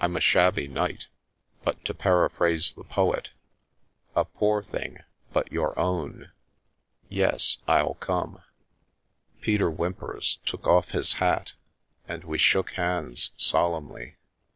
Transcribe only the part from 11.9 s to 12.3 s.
and